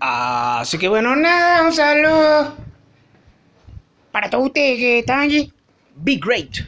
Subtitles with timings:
[0.00, 2.54] Así que bueno, nada, un saludo
[4.12, 5.52] para todos ustedes que están allí.
[5.96, 6.58] Be great.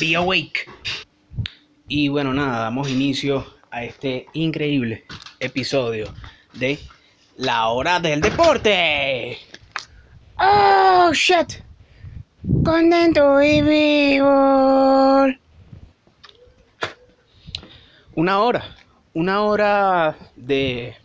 [0.00, 0.66] Be awake.
[1.88, 5.04] Y bueno, nada, damos inicio a este increíble
[5.38, 6.12] episodio
[6.54, 6.78] de
[7.36, 9.38] La Hora del Deporte.
[10.38, 11.62] Oh, shit.
[12.64, 15.26] Contento y vivo.
[18.14, 18.76] Una hora.
[19.12, 20.96] Una hora de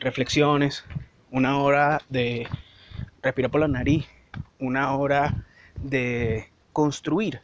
[0.00, 0.84] reflexiones.
[1.30, 2.48] Una hora de
[3.22, 4.06] respirar por la nariz.
[4.58, 5.44] Una hora
[5.76, 7.40] de construir.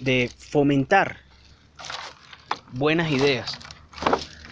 [0.00, 1.18] De fomentar
[2.72, 3.58] buenas ideas.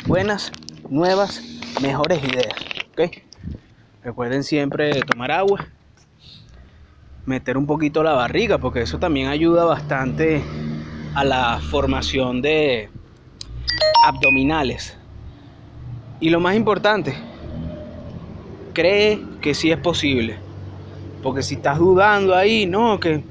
[0.06, 0.52] Buenas,
[0.88, 1.42] nuevas,
[1.80, 2.54] mejores ideas.
[2.92, 3.22] ¿Ok?
[4.04, 5.66] Recuerden siempre tomar agua.
[7.24, 10.42] Meter un poquito la barriga, porque eso también ayuda bastante
[11.14, 12.88] a la formación de
[14.04, 14.96] abdominales.
[16.20, 17.14] Y lo más importante,
[18.72, 20.36] cree que sí es posible.
[21.22, 23.22] Porque si estás dudando ahí, no, que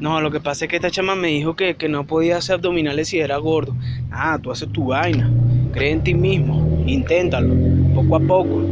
[0.00, 2.56] no, lo que pasa es que esta chama me dijo que, que no podía hacer
[2.56, 3.76] abdominales si era gordo.
[4.10, 5.30] Ah, tú haces tu vaina.
[5.72, 6.82] Cree en ti mismo.
[6.86, 7.54] Inténtalo.
[7.94, 8.62] Poco a poco.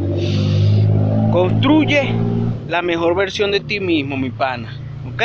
[1.31, 2.13] Construye
[2.69, 4.77] la mejor versión de ti mismo, mi pana.
[5.13, 5.23] ¿Ok?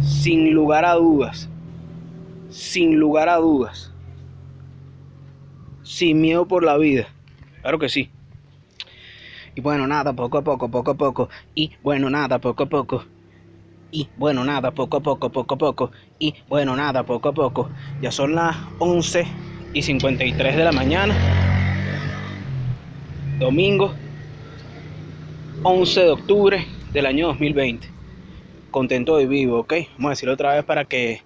[0.00, 1.50] Sin lugar a dudas.
[2.48, 3.92] Sin lugar a dudas.
[5.82, 7.06] Sin miedo por la vida.
[7.66, 8.08] Claro que sí.
[9.56, 11.28] Y bueno, nada, poco a poco, poco a poco.
[11.52, 13.04] Y bueno, nada, poco a poco.
[13.90, 15.90] Y bueno, nada, poco a poco, poco a poco.
[16.20, 17.68] Y bueno, nada, poco a poco.
[18.00, 19.26] Ya son las 11
[19.72, 21.12] y 53 de la mañana.
[23.40, 23.92] Domingo
[25.64, 27.88] 11 de octubre del año 2020.
[28.70, 29.74] Contento y vivo, ¿ok?
[29.96, 31.20] Vamos a decirlo otra vez para que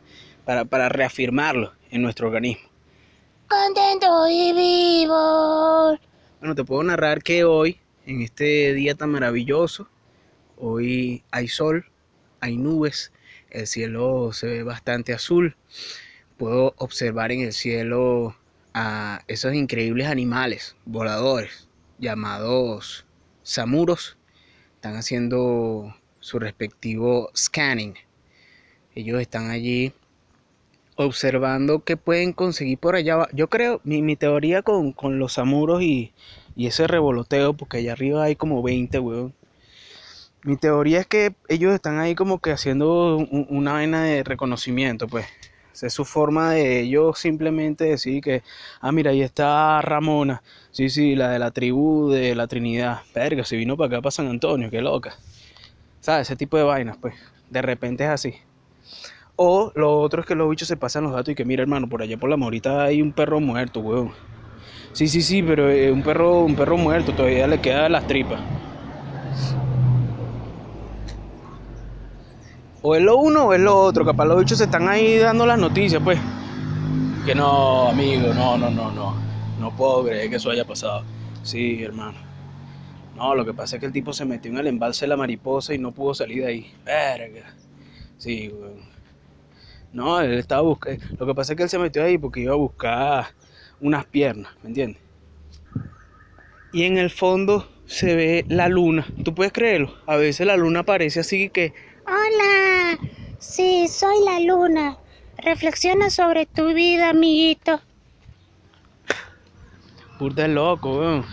[0.47, 2.67] para, para reafirmarlo en nuestro organismo.
[3.47, 5.99] Contento y vivo.
[6.41, 9.91] Bueno, te puedo narrar que hoy, en este día tan maravilloso,
[10.57, 11.85] hoy hay sol,
[12.41, 13.13] hay nubes,
[13.51, 15.55] el cielo se ve bastante azul.
[16.39, 18.35] Puedo observar en el cielo
[18.73, 21.69] a esos increíbles animales voladores
[21.99, 23.05] llamados
[23.43, 24.17] samuros.
[24.77, 27.97] Están haciendo su respectivo scanning.
[28.95, 29.93] Ellos están allí
[31.07, 33.27] observando qué pueden conseguir por allá.
[33.33, 36.13] Yo creo, mi, mi teoría con, con, los samuros y,
[36.57, 39.35] y, ese revoloteo, porque allá arriba hay como 20, weón.
[40.43, 45.07] Mi teoría es que ellos están ahí como que haciendo un, una vaina de reconocimiento,
[45.09, 45.27] pues.
[45.83, 48.43] Es su forma de ellos simplemente decir que,
[48.81, 50.43] ah, mira, ahí está Ramona.
[50.73, 53.01] Sí, sí, la de la tribu de la Trinidad.
[53.15, 55.15] Verga, se vino para acá, para San Antonio, qué loca.
[56.01, 56.29] ¿Sabes?
[56.29, 57.15] Ese tipo de vainas, pues.
[57.49, 58.35] De repente es así.
[59.43, 61.89] O lo otro es que los bichos se pasan los datos y que, mira, hermano,
[61.89, 64.13] por allá por la morita hay un perro muerto, weón.
[64.93, 68.39] Sí, sí, sí, pero eh, un perro, un perro muerto, todavía le queda las tripas.
[72.83, 74.05] O es lo uno o es lo otro.
[74.05, 76.19] Capaz los bichos se están ahí dando las noticias, pues.
[77.25, 79.15] Que no, amigo, no, no, no, no.
[79.59, 81.03] No puedo creer que eso haya pasado.
[81.43, 82.19] Sí, hermano.
[83.17, 85.17] No, lo que pasa es que el tipo se metió en el embalse de la
[85.17, 86.75] mariposa y no pudo salir de ahí.
[86.85, 87.55] Verga.
[88.19, 89.00] Sí, weón.
[89.93, 91.05] No, él estaba buscando.
[91.19, 93.27] Lo que pasa es que él se metió ahí porque iba a buscar
[93.81, 95.03] unas piernas, ¿me entiendes?
[96.73, 99.07] Y en el fondo se ve la luna.
[99.25, 99.93] ¿Tú puedes creerlo?
[100.07, 101.73] A veces la luna aparece así que.
[102.07, 102.99] Hola.
[103.39, 104.99] Sí, soy la luna.
[105.39, 107.81] Reflexiona sobre tu vida, amiguito.
[110.19, 111.25] Puta loco, weón.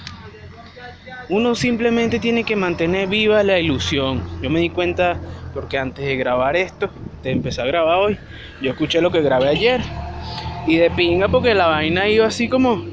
[1.30, 4.24] Uno simplemente tiene que mantener viva la ilusión.
[4.42, 5.20] Yo me di cuenta
[5.54, 6.90] porque antes de grabar esto,
[7.22, 8.18] de empezar a grabar hoy,
[8.62, 9.82] yo escuché lo que grabé ayer.
[10.68, 12.86] Y de pinga porque la vaina iba así como...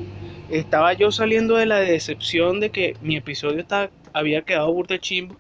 [0.50, 5.36] Estaba yo saliendo de la decepción de que mi episodio estaba, había quedado burda chimbo.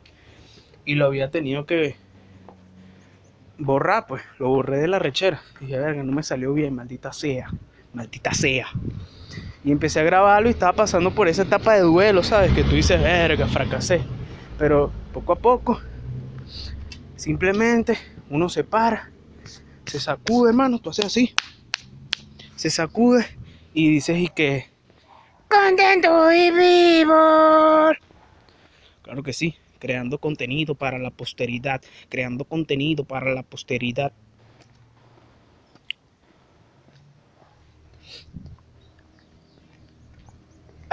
[0.84, 1.96] Y lo había tenido que
[3.58, 4.22] borrar, pues.
[4.38, 5.42] Lo borré de la rechera.
[5.60, 7.50] Y dije, verga, no me salió bien, maldita sea.
[7.94, 8.66] Maldita sea.
[9.64, 12.52] Y empecé a grabarlo y estaba pasando por esa etapa de duelo, ¿sabes?
[12.52, 14.02] Que tú dices, verga, fracasé.
[14.58, 15.80] Pero poco a poco,
[17.16, 17.96] simplemente
[18.28, 19.10] uno se para,
[19.86, 21.34] se sacude, hermano, tú haces así.
[22.56, 23.24] Se sacude
[23.72, 24.66] y dices, ¿y qué?
[25.48, 27.92] Contento y vivo.
[29.02, 34.12] Claro que sí, creando contenido para la posteridad, creando contenido para la posteridad.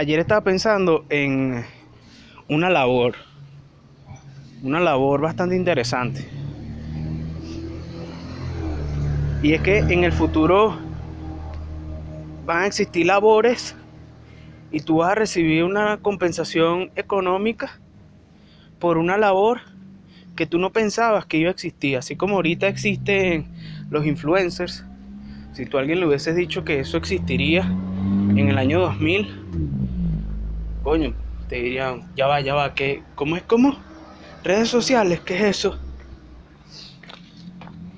[0.01, 1.63] Ayer estaba pensando en
[2.49, 3.13] una labor,
[4.63, 6.27] una labor bastante interesante.
[9.43, 10.75] Y es que en el futuro
[12.47, 13.75] van a existir labores
[14.71, 17.79] y tú vas a recibir una compensación económica
[18.79, 19.61] por una labor
[20.35, 23.45] que tú no pensabas que iba a existir, así como ahorita existen
[23.91, 24.83] los influencers.
[25.53, 27.61] Si tú a alguien le hubieses dicho que eso existiría
[28.35, 29.80] en el año 2000,
[30.83, 31.13] coño,
[31.47, 33.03] te dirían, ya va, ya va, ¿qué?
[33.15, 33.77] ¿cómo es como?
[34.43, 35.77] Redes sociales, ¿qué es eso?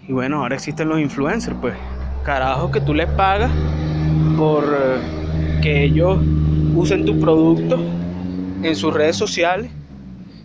[0.07, 1.75] Y bueno, ahora existen los influencers, pues.
[2.23, 3.51] Carajo que tú les pagas
[4.37, 6.19] por eh, que ellos
[6.75, 7.79] usen tu producto
[8.63, 9.71] en sus redes sociales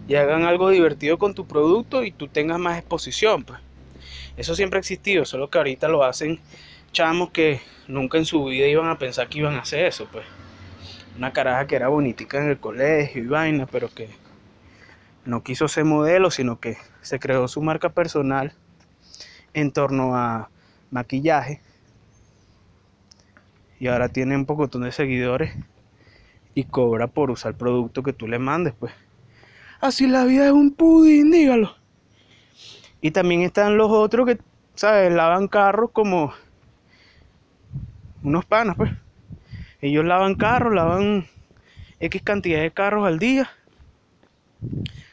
[0.06, 3.60] y hagan algo divertido con tu producto y tú tengas más exposición, pues.
[4.36, 6.38] Eso siempre ha existido, solo que ahorita lo hacen
[6.92, 10.24] chamos que nunca en su vida iban a pensar que iban a hacer eso, pues.
[11.18, 14.08] Una caraja que era bonitica en el colegio y vaina, pero que
[15.24, 18.54] no quiso ser modelo, sino que se creó su marca personal
[19.52, 20.48] en torno a
[20.92, 21.60] maquillaje.
[23.80, 25.56] Y ahora tiene un poco de seguidores
[26.54, 28.92] y cobra por usar producto que tú le mandes, pues.
[29.80, 31.74] Así la vida es un pudín, dígalo.
[33.00, 34.38] Y también están los otros que,
[34.76, 35.12] ¿sabes?
[35.12, 36.32] Lavan carros como
[38.22, 38.92] unos panas, pues.
[39.80, 41.26] Ellos lavan carros, lavan
[42.00, 43.50] X cantidad de carros al día.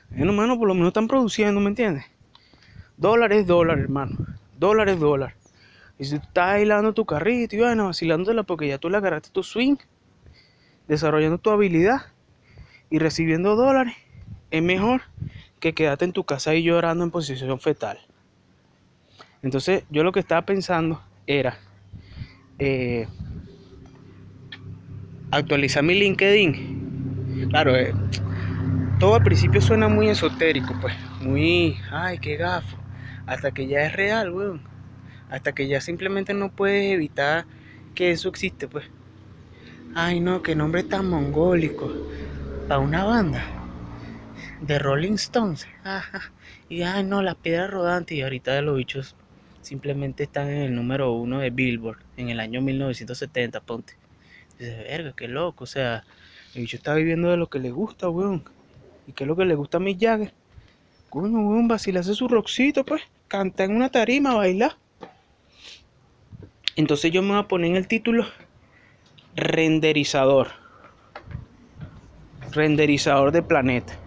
[0.10, 2.06] Bueno, hermano, por lo menos están produciendo, ¿me entiendes?
[2.98, 4.18] Dólares, dólares, hermano.
[4.58, 5.36] Dólares, dólares.
[6.00, 9.30] Y si tú estás bailando tu carrito y bueno, vacilándotela porque ya tú le agarraste
[9.30, 9.76] tu swing,
[10.88, 12.02] desarrollando tu habilidad
[12.90, 13.96] y recibiendo dólares,
[14.52, 15.02] es mejor
[15.60, 18.00] que quedarte en tu casa y llorando en posición fetal.
[19.42, 21.58] Entonces, yo lo que estaba pensando era
[22.60, 23.08] eh,
[25.32, 27.48] actualizar mi LinkedIn.
[27.50, 27.94] Claro, eh,
[29.00, 32.78] todo al principio suena muy esotérico, pues, muy, ay, qué gafo,
[33.26, 34.62] hasta que ya es real, weón.
[35.30, 37.46] Hasta que ya simplemente no puedes evitar
[37.94, 38.86] que eso existe, pues.
[39.96, 41.92] Ay, no, qué nombre tan mongólico.
[42.68, 43.44] Para una banda
[44.62, 45.68] de Rolling Stones.
[45.84, 46.32] Ajá.
[46.70, 48.16] Y ay, no, la piedra rodante.
[48.16, 49.16] Y ahorita los bichos
[49.62, 53.94] simplemente están en el número uno de Billboard en el año 1970, ponte.
[54.60, 55.64] Verga, qué loco.
[55.64, 56.04] O sea,
[56.54, 58.44] el bicho está viviendo de lo que le gusta, weón.
[59.08, 60.34] ¿Y qué es lo que le gusta a Mick Jagger?
[61.10, 63.02] Coño, weón, hace su rockcito, pues.
[63.28, 64.78] Canta en una tarima, baila.
[66.76, 68.26] Entonces yo me voy a poner en el título
[69.36, 70.48] renderizador.
[72.52, 73.98] Renderizador de planeta.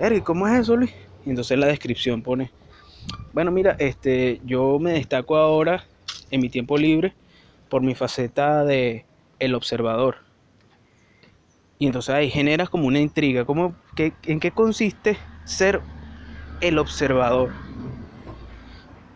[0.00, 0.92] Eric, ¿cómo es eso, Luis?
[1.26, 2.50] Y entonces la descripción pone,
[3.32, 5.84] bueno, mira, este, yo me destaco ahora
[6.30, 7.12] en mi tiempo libre
[7.68, 9.04] por mi faceta de
[9.40, 10.18] el observador.
[11.78, 13.44] Y entonces ahí generas como una intriga,
[13.96, 15.80] que, ¿en qué consiste ser
[16.60, 17.50] el observador?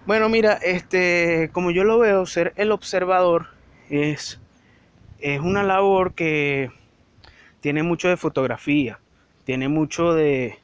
[0.07, 3.49] Bueno, mira, este, como yo lo veo, ser el observador
[3.91, 4.41] es,
[5.21, 6.71] es una labor que
[7.61, 8.99] tiene mucho de fotografía,
[9.45, 10.59] tiene mucho de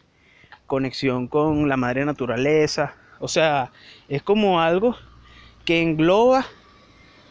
[0.67, 3.73] conexión con la madre naturaleza, o sea,
[4.09, 4.97] es como algo
[5.65, 6.47] que engloba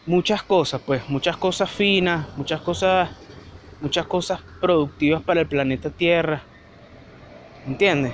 [0.09, 3.09] muchas cosas, pues, muchas cosas finas, muchas cosas
[3.79, 6.41] muchas cosas productivas para el planeta Tierra.
[7.67, 8.13] ¿Entiendes?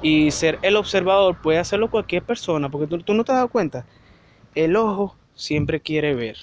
[0.00, 3.48] Y ser el observador puede hacerlo cualquier persona, porque tú, tú no te has dado
[3.48, 3.84] cuenta.
[4.54, 6.38] El ojo siempre quiere ver.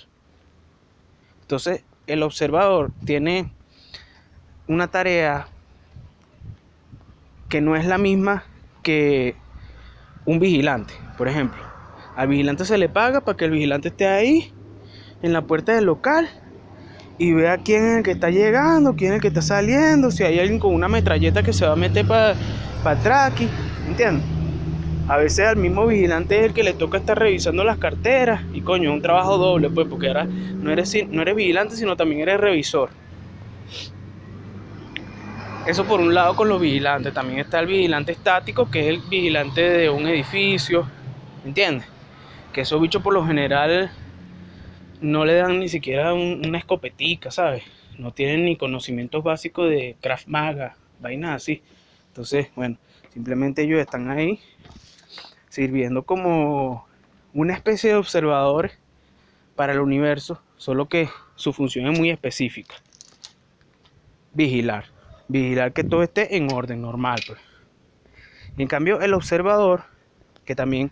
[1.41, 3.51] Entonces, el observador tiene
[4.67, 5.47] una tarea
[7.49, 8.43] que no es la misma
[8.83, 9.35] que
[10.25, 11.59] un vigilante, por ejemplo.
[12.15, 14.53] Al vigilante se le paga para que el vigilante esté ahí
[15.21, 16.29] en la puerta del local
[17.17, 20.23] y vea quién es el que está llegando, quién es el que está saliendo, si
[20.23, 22.35] hay alguien con una metralleta que se va a meter para
[22.83, 23.47] atrás aquí,
[23.87, 24.25] ¿entiendes?
[25.07, 28.61] A veces al mismo vigilante es el que le toca estar revisando las carteras y
[28.61, 32.39] coño, un trabajo doble, pues, porque ahora no eres, no eres vigilante, sino también eres
[32.39, 32.89] revisor.
[35.67, 37.13] Eso por un lado con los vigilantes.
[37.13, 40.87] También está el vigilante estático, que es el vigilante de un edificio.
[41.45, 41.85] ¿Entiendes?
[42.51, 43.91] Que esos bichos por lo general
[45.01, 47.63] no le dan ni siquiera una escopetica, ¿sabes?
[47.97, 51.61] No tienen ni conocimientos básicos de Kraft Maga, vainas así.
[52.07, 52.77] Entonces, bueno,
[53.13, 54.39] simplemente ellos están ahí
[55.49, 56.87] sirviendo como
[57.33, 58.77] una especie de observadores
[59.55, 62.75] para el universo, solo que su función es muy específica.
[64.33, 64.85] Vigilar,
[65.27, 67.19] vigilar que todo esté en orden normal.
[67.27, 67.39] Pues.
[68.57, 69.83] En cambio, el observador,
[70.45, 70.91] que también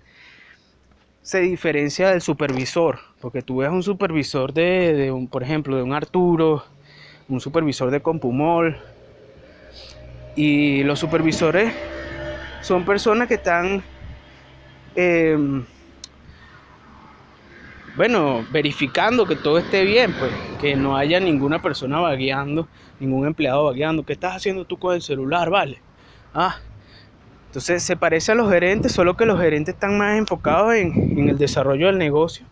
[1.30, 5.94] se diferencia del supervisor, porque tú ves un supervisor de, un, por ejemplo, de un
[5.94, 6.64] Arturo,
[7.28, 8.76] un supervisor de Compumol,
[10.36, 11.72] y los supervisores
[12.64, 13.84] son personas que están,
[14.96, 15.38] eh,
[17.96, 22.68] bueno, verificando que todo esté bien, pues, que no haya ninguna persona vagueando,
[23.00, 24.04] ningún empleado vagueando.
[24.04, 25.80] ¿Qué estás haciendo tú con el celular, vale?
[26.34, 26.58] Ah,
[27.50, 31.36] entonces se parece a los gerentes, solo que los gerentes están más enfocados en, el
[31.36, 32.46] desarrollo del negocio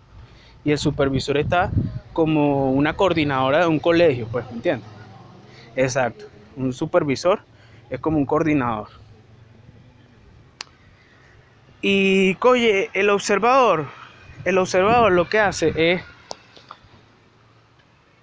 [0.66, 1.70] y el supervisor está
[2.14, 4.90] como una coordinadora de un colegio, pues, ¿me entiendes?
[5.76, 6.26] Exacto,
[6.56, 7.42] un supervisor
[7.92, 8.88] es como un coordinador.
[11.84, 13.86] Y, oye, el observador,
[14.46, 16.02] el observador lo que hace es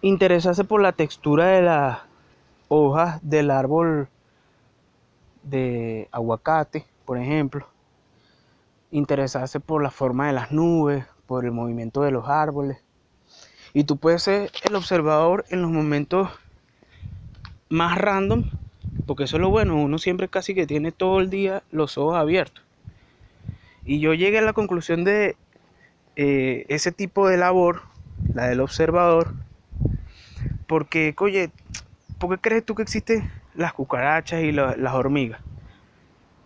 [0.03, 1.99] interesarse por la textura de las
[2.67, 4.09] hojas del árbol
[5.45, 7.67] de aguacate, por ejemplo.
[8.91, 12.79] Interesarse por la forma de las nubes, por el movimiento de los árboles.
[13.73, 16.29] Y tú puedes ser el observador en los momentos
[17.69, 18.45] más random,
[19.07, 22.17] porque eso es lo bueno, uno siempre casi que tiene todo el día los ojos
[22.17, 22.63] abiertos.
[23.85, 25.37] Y yo llegué a la conclusión de
[26.17, 27.83] eh, ese tipo de labor,
[28.33, 29.35] la del observador,
[30.69, 31.51] porque, oye,
[32.19, 35.41] ¿por qué crees tú que existen las cucarachas y las hormigas?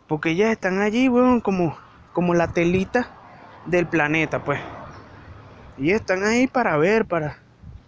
[0.06, 1.76] Porque ellas están allí, bueno, como,
[2.12, 3.10] como la telita
[3.66, 4.60] del planeta, pues.
[5.76, 7.38] Y están ahí para ver, para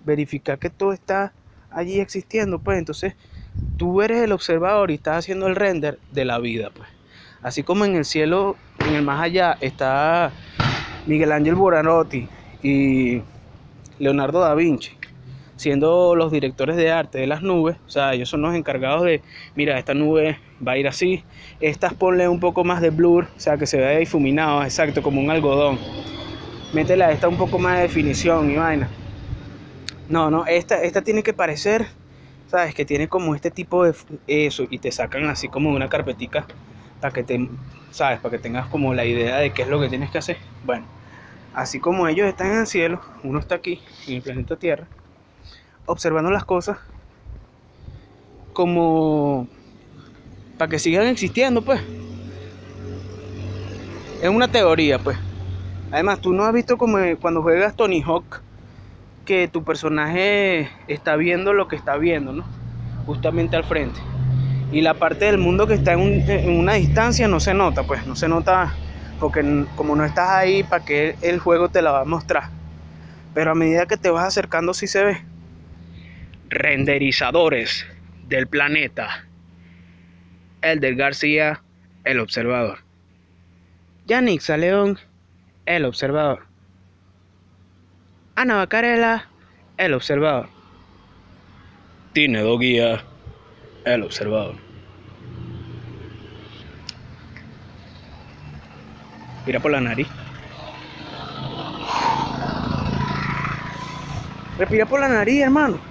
[0.05, 1.33] verificar que todo está
[1.71, 2.79] allí existiendo, pues.
[2.79, 3.15] Entonces,
[3.79, 6.89] tú eres el observador y estás haciendo el render de la vida, pues.
[7.43, 10.31] Así como en el cielo, en el más allá, está
[11.07, 12.29] Miguel Ángel Buonarroti
[12.63, 13.23] y
[13.99, 15.00] Leonardo da Vinci
[15.61, 19.21] siendo los directores de arte de las nubes, o sea, ellos son los encargados de,
[19.55, 21.23] mira, esta nube va a ir así,
[21.61, 25.21] estas ponle un poco más de blur, o sea, que se vea difuminado, exacto, como
[25.21, 25.79] un algodón.
[26.73, 28.89] Métela a esta un poco más de definición y vaina.
[30.09, 31.89] No, no, esta, esta tiene que parecer,
[32.47, 33.95] sabes, que tiene como este tipo de
[34.29, 36.47] eso y te sacan así como una carpetica
[37.03, 37.51] para que te,
[37.91, 40.39] sabes, para que tengas como la idea de qué es lo que tienes que hacer.
[40.65, 40.87] Bueno,
[41.53, 44.87] así como ellos están en el cielo, uno está aquí en el planeta Tierra
[45.91, 46.79] observando las cosas
[48.53, 49.47] como
[50.59, 51.81] para que sigan existiendo, pues.
[54.23, 55.17] Es una teoría, pues.
[55.91, 58.43] Además, tú no has visto como cuando juegas Tony Hawk
[59.25, 62.45] que tu personaje está viendo lo que está viendo, ¿no?
[63.07, 63.99] Justamente al frente.
[64.73, 68.07] Y la parte del mundo que está en, en una distancia no se nota, pues,
[68.07, 68.75] no se nota
[69.19, 72.45] porque como no estás ahí, para que el juego te la va a mostrar.
[73.35, 75.30] Pero a medida que te vas acercando sí se ve
[76.51, 77.87] renderizadores
[78.29, 79.25] del planeta.
[80.63, 81.63] Elder García,
[82.05, 82.81] el observador.
[84.07, 84.99] Yannick León,
[85.65, 86.47] el observador.
[88.35, 89.29] Ana Bacarela,
[89.77, 90.49] el observador.
[92.13, 93.05] Tinedo Guía,
[93.85, 94.57] el observador.
[99.47, 100.09] Mira por la nariz.
[104.59, 105.90] Respira por la nariz, hermano.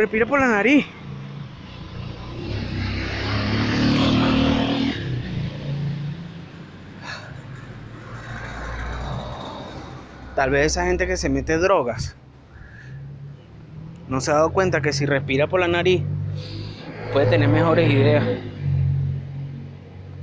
[0.00, 0.86] Respira por la nariz.
[10.34, 12.16] Tal vez esa gente que se mete drogas
[14.08, 16.02] no se ha dado cuenta que si respira por la nariz
[17.12, 18.24] puede tener mejores ideas.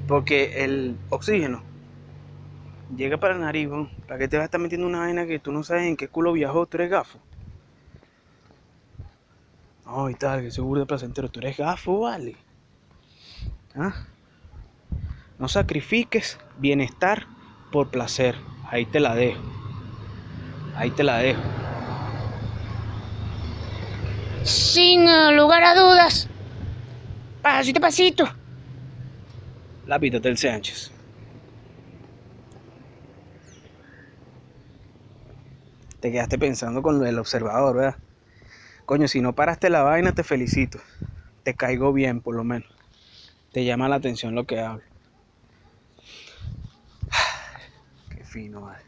[0.08, 1.62] Porque el oxígeno
[2.96, 3.70] llega para la nariz,
[4.08, 6.08] ¿para qué te vas a estar metiendo una vaina que tú no sabes en qué
[6.08, 6.66] culo viajó?
[6.66, 6.94] Tú eres.
[9.90, 11.30] Ay, tal, que seguro de placentero.
[11.30, 12.36] Tú eres gafo, vale.
[13.74, 13.94] ¿Ah?
[15.40, 17.26] No sacrifiques bienestar
[17.72, 18.36] por placer.
[18.70, 19.42] Ahí te la dejo.
[20.76, 21.42] Ahí te la dejo.
[24.44, 26.28] Sin eh, lugar a dudas.
[27.42, 28.26] Pasito, pasito.
[29.86, 30.92] Lápida del Sánchez.
[36.02, 38.07] Te quedaste pensando con lo del observador, ¿verdad?
[38.88, 40.80] Coño, si no paraste la vaina, te felicito.
[41.44, 42.70] Te caigo bien, por lo menos.
[43.52, 44.86] Te llama la atención lo que hablo.
[48.10, 48.80] Qué fino, vale.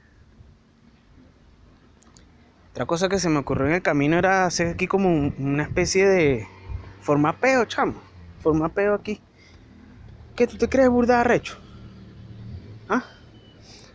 [2.71, 6.07] Otra cosa que se me ocurrió en el camino era hacer aquí como una especie
[6.07, 6.47] de
[7.01, 8.01] formapeo, chamo.
[8.41, 9.19] Formapeo aquí.
[10.37, 11.57] ¿Qué tú te crees burda arrecho?
[12.87, 13.03] ¿Ah?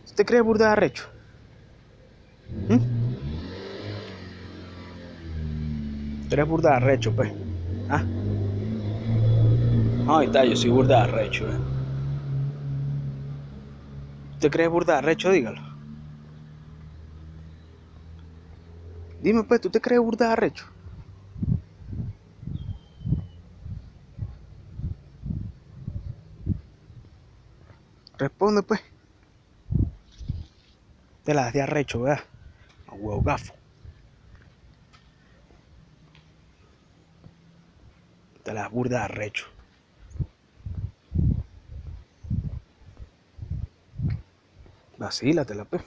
[0.07, 1.09] ¿Tú te crees burda arrecho?
[2.69, 3.04] ¿Mm?
[6.27, 7.31] Tú eres burda arrecho, pues.
[7.89, 8.03] ¿Ah?
[10.07, 11.57] Ahí está, yo soy burda arrecho, eh.
[14.39, 15.31] ¿Te crees burda arrecho?
[15.31, 15.61] Dígalo.
[19.19, 20.65] Dime, pues, ¿tú te crees burda arrecho?
[28.17, 28.81] Responde, pues.
[31.23, 32.23] Te las de arrecho, ¿verdad?
[32.87, 33.53] A huevo gafo.
[38.45, 39.47] Te las burdas arrecho.
[44.99, 45.81] Vacílatela, pues.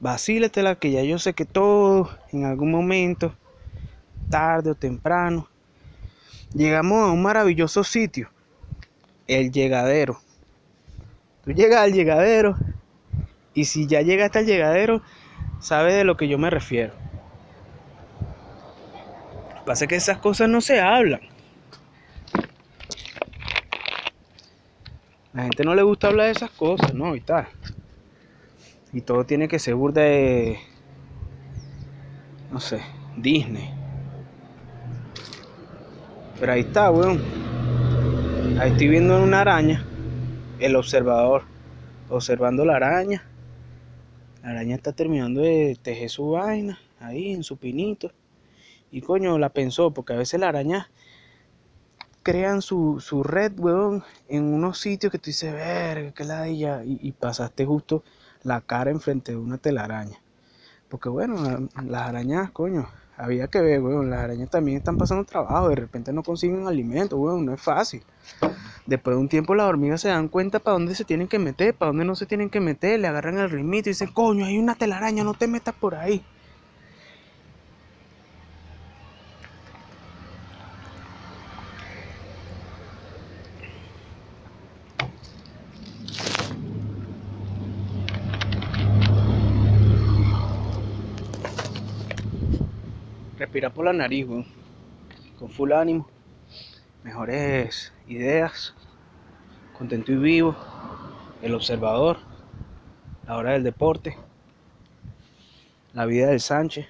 [0.00, 3.36] Vacílatela que ya yo sé que todo en algún momento,
[4.30, 5.48] tarde o temprano,
[6.52, 8.30] llegamos a un maravilloso sitio,
[9.28, 10.20] el llegadero.
[11.44, 12.56] Tú llegas al llegadero
[13.54, 15.02] y si ya llegaste al llegadero,
[15.60, 16.99] sabes de lo que yo me refiero.
[19.64, 21.20] Pasa que esas cosas no se hablan.
[25.32, 27.14] La gente no le gusta hablar de esas cosas, ¿no?
[27.14, 27.46] Y tal.
[28.92, 30.58] Y todo tiene que ser burda de.
[32.50, 32.80] No sé,
[33.16, 33.70] Disney.
[36.40, 37.20] Pero ahí está, weón.
[38.58, 39.84] Ahí estoy viendo una araña.
[40.58, 41.44] El observador.
[42.08, 43.22] Observando la araña.
[44.42, 46.80] La araña está terminando de tejer su vaina.
[46.98, 48.10] Ahí en su pinito.
[48.90, 50.90] Y coño, la pensó, porque a veces la araña
[52.22, 56.98] crean su, su red, weón, en unos sitios que tú dices, verga, qué ladilla, y,
[57.00, 58.02] y pasaste justo
[58.42, 60.20] la cara enfrente de una telaraña.
[60.88, 65.68] Porque bueno, las arañas, coño, había que ver, weón, las arañas también están pasando trabajo,
[65.68, 68.02] de repente no consiguen alimento, weón, no es fácil.
[68.86, 71.74] Después de un tiempo las hormigas se dan cuenta para dónde se tienen que meter,
[71.74, 74.58] para dónde no se tienen que meter, le agarran el ritmito y dicen, coño, hay
[74.58, 76.24] una telaraña, no te metas por ahí.
[93.60, 94.46] Respira por la nariz, weón.
[95.38, 96.08] Con full ánimo.
[97.04, 98.74] Mejores ideas.
[99.76, 100.56] Contento y vivo.
[101.42, 102.20] El observador.
[103.26, 104.16] La hora del deporte.
[105.92, 106.86] La vida del Sánchez.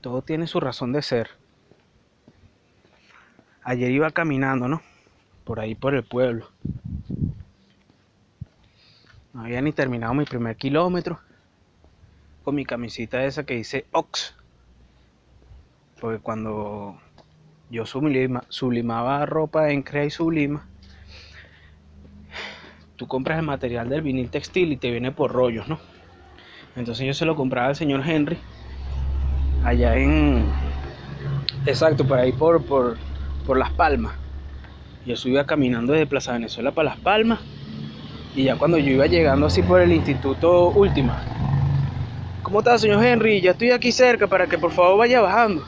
[0.00, 1.28] Todo tiene su razón de ser.
[3.64, 4.80] Ayer iba caminando, ¿no?
[5.44, 6.48] Por ahí por el pueblo.
[9.34, 11.20] No había ni terminado mi primer kilómetro
[12.42, 14.34] con mi camisita esa que dice Ox.
[16.00, 16.98] Porque cuando
[17.70, 20.66] yo sublima, sublimaba ropa en Crea y Sublima,
[22.96, 25.78] tú compras el material del vinil textil y te viene por rollos, ¿no?
[26.76, 28.38] Entonces yo se lo compraba al señor Henry
[29.64, 30.44] allá en
[31.66, 32.96] exacto por ahí por, por,
[33.46, 34.14] por Las Palmas.
[35.06, 37.40] Yo subía caminando desde Plaza Venezuela para Las Palmas
[38.34, 41.22] y ya cuando yo iba llegando así por el Instituto Última,
[42.52, 43.40] ¿Cómo está, señor Henry?
[43.40, 45.64] Ya estoy aquí cerca para que por favor vaya bajando.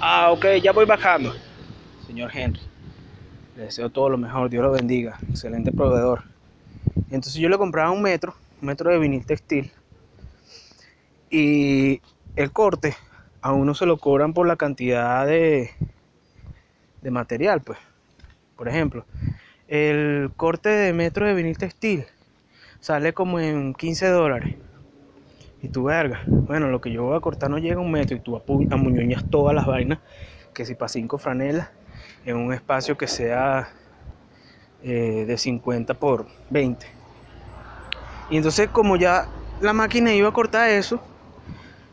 [0.00, 1.32] Ah, ok, ya voy bajando.
[2.08, 2.60] Señor Henry,
[3.56, 5.16] le deseo todo lo mejor, Dios lo bendiga.
[5.30, 6.24] Excelente proveedor.
[7.08, 9.70] Entonces yo le compraba un metro, un metro de vinil textil.
[11.30, 12.00] Y
[12.34, 12.96] el corte
[13.40, 15.70] a uno se lo cobran por la cantidad de,
[17.00, 17.78] de material, pues.
[18.56, 19.06] Por ejemplo,
[19.68, 22.06] el corte de metro de vinil textil
[22.80, 24.56] sale como en 15 dólares.
[25.62, 28.16] Y tú, verga, bueno, lo que yo voy a cortar no llega a un metro
[28.16, 30.00] y tú amuñoñas todas las vainas,
[30.52, 31.70] que si para cinco franelas,
[32.24, 33.70] en un espacio que sea
[34.82, 36.84] eh, de 50 por 20.
[38.30, 39.28] Y entonces como ya
[39.60, 41.00] la máquina iba a cortar eso,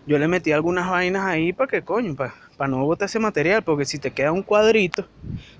[0.07, 3.61] yo le metí algunas vainas ahí para que coño, para, para no botar ese material,
[3.61, 5.05] porque si te queda un cuadrito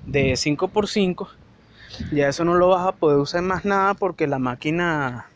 [0.08, 1.30] de 5 por 5
[2.12, 5.28] ya eso no lo vas a poder usar más nada porque la máquina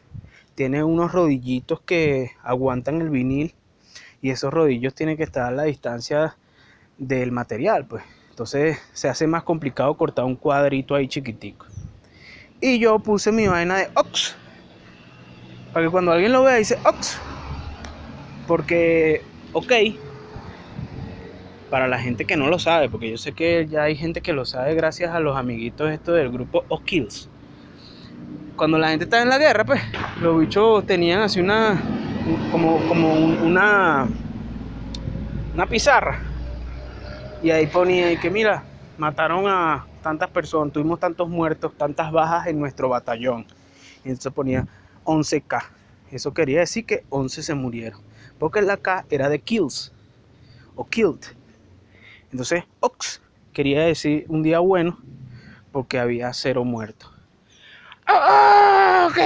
[0.56, 3.54] tiene unos rodillitos que aguantan el vinil
[4.22, 6.38] y esos rodillos tienen que estar a la distancia
[6.98, 8.04] del material, pues.
[8.30, 11.66] Entonces se hace más complicado cortar un cuadrito ahí chiquitico.
[12.62, 14.36] Y yo puse mi vaina de Ox.
[15.74, 17.20] Para que cuando alguien lo vea dice Ox.
[18.48, 19.74] Porque, ok.
[21.70, 24.34] Para la gente que no lo sabe, porque yo sé que ya hay gente que
[24.34, 27.30] lo sabe gracias a los amiguitos estos del grupo O'Kills
[28.56, 29.82] cuando la gente estaba en la guerra, pues
[30.22, 31.82] los bichos tenían así una,
[32.52, 34.08] como, como una,
[35.54, 36.20] una pizarra.
[37.42, 38.64] Y ahí ponía que mira,
[38.98, 43.46] mataron a tantas personas, tuvimos tantos muertos, tantas bajas en nuestro batallón.
[44.04, 44.68] Y entonces ponía
[45.06, 45.64] 11K.
[46.12, 48.00] Eso quería decir que 11 se murieron.
[48.38, 49.92] Porque la K era de kills
[50.76, 51.24] o killed.
[52.32, 54.98] Entonces, Ox quería decir un día bueno
[55.72, 57.13] porque había cero muertos.
[58.10, 59.18] Oh, ok.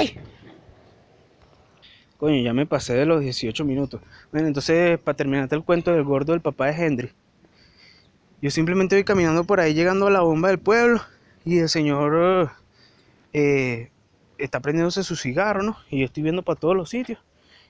[2.18, 4.00] Coño, ya me pasé de los 18 minutos.
[4.32, 7.12] Bueno, entonces, para terminarte el cuento del gordo del papá de Henry.
[8.42, 11.00] Yo simplemente voy caminando por ahí llegando a la bomba del pueblo.
[11.44, 12.50] Y el señor
[13.32, 13.90] eh,
[14.36, 15.76] está prendiéndose su cigarro, ¿no?
[15.90, 17.18] Y yo estoy viendo para todos los sitios.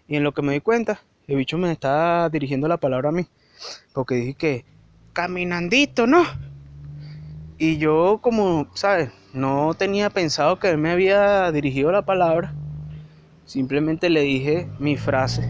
[0.08, 3.12] Y en lo que me di cuenta, el bicho me está dirigiendo la palabra a
[3.12, 3.26] mí.
[3.92, 4.64] Porque dije que
[5.12, 6.24] caminandito, ¿no?
[7.58, 9.10] Y yo como, ¿sabes?
[9.32, 12.54] No tenía pensado que él me había dirigido la palabra.
[13.44, 15.46] Simplemente le dije mi frase.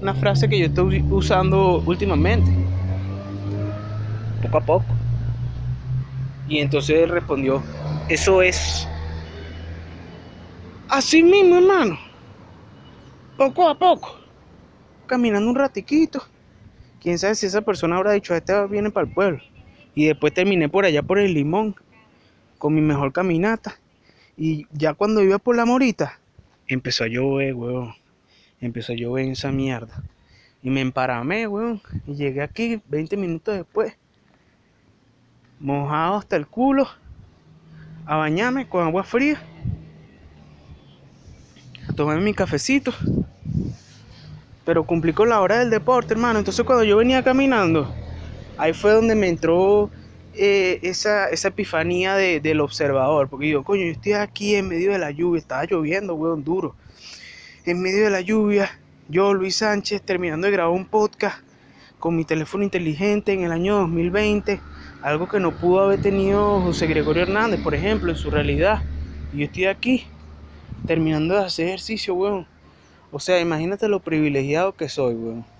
[0.00, 2.50] Una frase que yo estoy usando últimamente.
[4.42, 4.84] Poco a poco.
[6.48, 7.62] Y entonces él respondió,
[8.08, 8.88] eso es.
[10.88, 11.98] Así mismo, hermano.
[13.36, 14.18] Poco a poco.
[15.06, 16.22] Caminando un ratiquito.
[17.00, 19.40] Quién sabe si esa persona habrá dicho, este viene para el pueblo.
[19.94, 21.74] Y después terminé por allá por el limón.
[22.62, 23.74] Con mi mejor caminata.
[24.36, 26.20] Y ya cuando iba por la morita,
[26.68, 27.92] empezó a llover, weón.
[28.60, 30.00] Empezó a llover en esa mierda.
[30.62, 31.82] Y me emparamé, weón.
[32.06, 33.96] Y llegué aquí 20 minutos después.
[35.58, 36.86] Mojado hasta el culo.
[38.06, 39.42] A bañarme con agua fría.
[41.88, 42.94] A tomarme mi cafecito.
[44.64, 46.38] Pero cumplí con la hora del deporte, hermano.
[46.38, 47.92] Entonces cuando yo venía caminando,
[48.56, 49.90] ahí fue donde me entró
[50.34, 53.28] eh, esa, esa epifanía de, del observador.
[53.28, 55.38] Porque yo, coño, yo estoy aquí en medio de la lluvia.
[55.38, 56.74] Estaba lloviendo, weón, duro.
[57.64, 58.70] En medio de la lluvia,
[59.08, 61.38] yo, Luis Sánchez, terminando de grabar un podcast
[61.98, 64.60] con mi teléfono inteligente en el año 2020.
[65.02, 68.82] Algo que no pudo haber tenido José Gregorio Hernández, por ejemplo, en su realidad.
[69.32, 70.06] Y yo estoy aquí,
[70.86, 72.46] terminando de hacer ejercicio, weón.
[73.10, 75.51] O sea, imagínate lo privilegiado que soy, weón.